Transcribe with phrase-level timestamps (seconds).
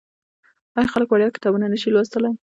[0.77, 2.31] آیا خلک وړیا کتابونه نشي لوستلی؟